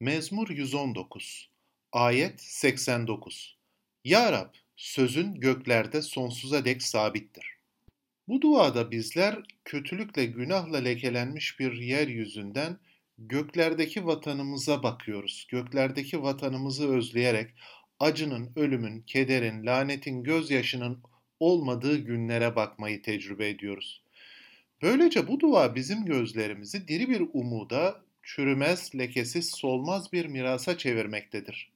[0.00, 1.50] Mezmur 119
[1.92, 3.58] Ayet 89
[4.04, 7.58] Ya Rab, sözün göklerde sonsuza dek sabittir.
[8.28, 12.78] Bu duada bizler kötülükle günahla lekelenmiş bir yeryüzünden
[13.18, 15.46] göklerdeki vatanımıza bakıyoruz.
[15.50, 17.50] Göklerdeki vatanımızı özleyerek
[18.00, 21.02] acının, ölümün, kederin, lanetin, gözyaşının
[21.40, 24.02] olmadığı günlere bakmayı tecrübe ediyoruz.
[24.82, 31.70] Böylece bu dua bizim gözlerimizi diri bir umuda, çürümez, lekesiz, solmaz bir mirasa çevirmektedir.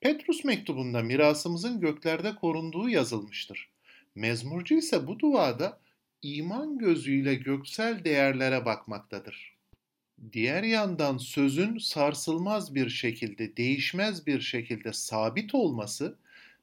[0.00, 3.68] Petrus mektubunda mirasımızın göklerde korunduğu yazılmıştır.
[4.14, 5.80] Mezmurcu ise bu duada
[6.22, 9.54] iman gözüyle göksel değerlere bakmaktadır.
[10.32, 16.16] Diğer yandan sözün sarsılmaz bir şekilde, değişmez bir şekilde sabit olması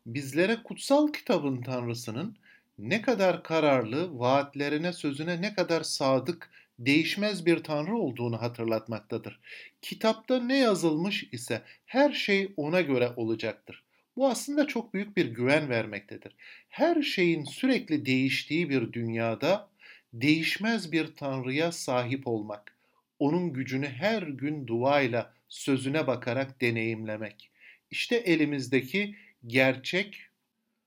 [0.06, 2.38] bizlere kutsal kitabın tanrısının
[2.78, 6.50] ne kadar kararlı, vaatlerine, sözüne ne kadar sadık,
[6.80, 9.40] değişmez bir tanrı olduğunu hatırlatmaktadır.
[9.82, 13.84] Kitapta ne yazılmış ise her şey ona göre olacaktır.
[14.18, 16.36] Bu aslında çok büyük bir güven vermektedir.
[16.70, 19.70] Her şeyin sürekli değiştiği bir dünyada
[20.14, 22.78] değişmez bir tanrıya sahip olmak,
[23.20, 27.52] onun gücünü her gün duayla, sözüne bakarak deneyimlemek.
[27.92, 29.16] İşte elimizdeki
[29.48, 30.22] gerçek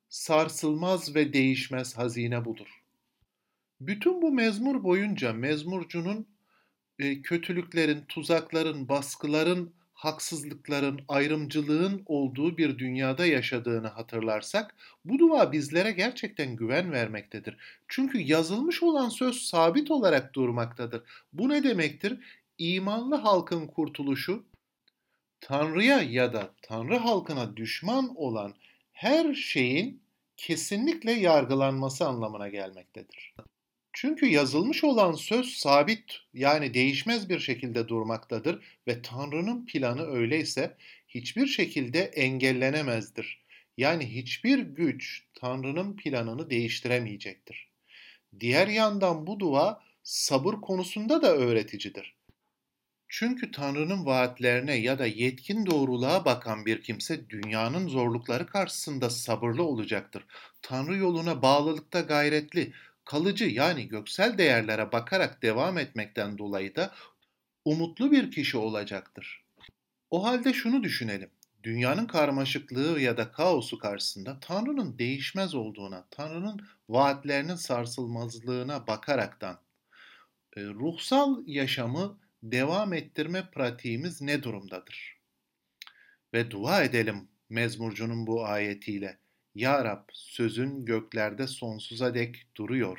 [0.09, 2.83] sarsılmaz ve değişmez hazine budur.
[3.81, 6.27] Bütün bu mezmur boyunca mezmurcunun
[6.99, 16.57] e, kötülüklerin, tuzakların, baskıların, haksızlıkların, ayrımcılığın olduğu bir dünyada yaşadığını hatırlarsak bu dua bizlere gerçekten
[16.57, 17.57] güven vermektedir.
[17.89, 21.03] Çünkü yazılmış olan söz sabit olarak durmaktadır.
[21.33, 22.43] Bu ne demektir?
[22.59, 24.45] İmanlı halkın kurtuluşu
[25.41, 28.55] Tanrı'ya ya da Tanrı halkına düşman olan
[28.93, 30.03] her şeyin
[30.37, 33.35] kesinlikle yargılanması anlamına gelmektedir.
[33.93, 40.77] Çünkü yazılmış olan söz sabit yani değişmez bir şekilde durmaktadır ve Tanrı'nın planı öyleyse
[41.09, 43.45] hiçbir şekilde engellenemezdir.
[43.77, 47.69] Yani hiçbir güç Tanrı'nın planını değiştiremeyecektir.
[48.41, 52.19] Diğer yandan bu dua sabır konusunda da öğreticidir.
[53.09, 60.25] Çünkü Tanrı'nın vaatlerine ya da yetkin doğruluğa bakan bir kimse dünyanın zorlukları karşısında sabırlı olacaktır.
[60.63, 62.73] Tanrı yoluna bağlılıkta gayretli,
[63.09, 66.95] kalıcı yani göksel değerlere bakarak devam etmekten dolayı da
[67.65, 69.45] umutlu bir kişi olacaktır.
[70.11, 71.31] O halde şunu düşünelim.
[71.63, 79.61] Dünyanın karmaşıklığı ya da kaosu karşısında Tanrı'nın değişmez olduğuna, Tanrı'nın vaatlerinin sarsılmazlığına bakaraktan
[80.57, 85.19] e, ruhsal yaşamı devam ettirme pratiğimiz ne durumdadır?
[86.35, 89.19] Ve dua edelim mezmurcunun bu ayetiyle.
[89.59, 92.99] Ya Rab sözün göklerde sonsuza dek duruyor.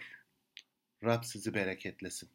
[1.03, 2.29] Rab sizi bereketlesin.